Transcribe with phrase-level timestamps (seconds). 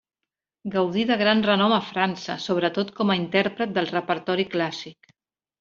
[0.75, 5.17] Gaudi de gran renom a França, sobretot com a intèrpret del repertori clàssic.